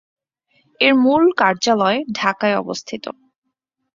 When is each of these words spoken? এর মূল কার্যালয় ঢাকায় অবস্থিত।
এর 0.81 0.93
মূল 0.95 1.23
কার্যালয় 1.37 1.99
ঢাকায় 2.13 2.55
অবস্থিত। 2.57 3.03